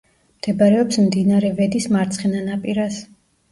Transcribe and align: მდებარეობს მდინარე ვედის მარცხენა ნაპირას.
მდებარეობს 0.37 0.97
მდინარე 1.09 1.53
ვედის 1.61 1.89
მარცხენა 1.99 2.43
ნაპირას. 2.51 3.01